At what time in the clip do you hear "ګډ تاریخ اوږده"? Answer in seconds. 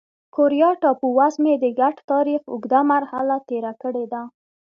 1.79-2.79